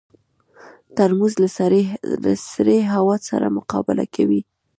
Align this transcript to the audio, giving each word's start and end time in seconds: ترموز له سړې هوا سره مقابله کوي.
ترموز 0.95 1.33
له 2.25 2.35
سړې 2.55 2.77
هوا 2.93 3.15
سره 3.29 3.53
مقابله 3.57 4.05
کوي. 4.15 4.41